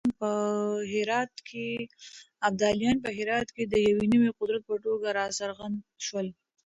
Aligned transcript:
ابدالیان 2.47 2.97
په 3.03 3.09
هرات 3.17 3.47
کې 3.55 3.63
د 3.67 3.73
يو 3.89 3.97
نوي 4.13 4.29
قدرت 4.39 4.61
په 4.69 4.75
توګه 4.85 5.07
راڅرګند 5.17 5.77
شول. 6.05 6.27